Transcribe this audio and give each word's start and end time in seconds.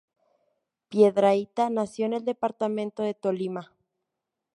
Piedrahíta 0.89 1.69
nació 1.69 2.07
en 2.07 2.13
el 2.13 2.25
departamento 2.25 3.03
de 3.03 3.13
Tolima. 3.13 3.71